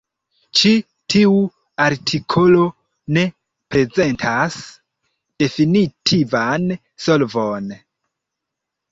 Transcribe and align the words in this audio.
Ĉi 0.59 0.69
tiu 1.13 1.33
artikolo 1.83 2.63
ne 3.17 3.25
prezentas 3.75 4.57
definitivan 5.43 6.65
solvon. 7.05 7.69